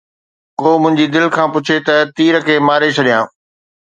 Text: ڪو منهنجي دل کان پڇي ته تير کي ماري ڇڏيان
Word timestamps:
ڪو 0.59 0.69
منهنجي 0.83 1.05
دل 1.15 1.25
کان 1.35 1.47
پڇي 1.53 1.77
ته 1.87 1.95
تير 2.15 2.33
کي 2.45 2.55
ماري 2.67 2.89
ڇڏيان 2.95 3.23